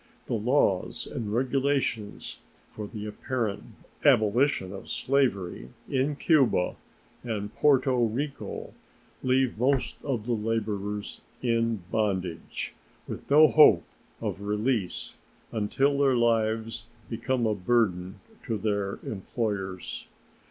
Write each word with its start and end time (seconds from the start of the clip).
The 0.25 0.33
laws 0.33 1.05
and 1.05 1.31
regulations 1.31 2.39
for 2.71 2.87
the 2.87 3.05
apparent 3.05 3.65
abolition 4.03 4.73
of 4.73 4.87
slavery 4.89 5.69
in 5.87 6.15
Cuba 6.15 6.75
and 7.23 7.53
Porto 7.53 8.05
Rico 8.05 8.73
leave 9.21 9.59
most 9.59 10.03
of 10.03 10.25
the 10.25 10.33
laborers 10.33 11.21
in 11.43 11.83
bondage, 11.91 12.73
with 13.07 13.29
no 13.29 13.47
hope 13.47 13.83
of 14.21 14.41
release 14.41 15.17
until 15.51 15.99
their 15.99 16.15
lives 16.15 16.87
become 17.07 17.45
a 17.45 17.53
burden 17.53 18.21
to 18.47 18.57
their 18.57 18.97
employers. 19.05 20.07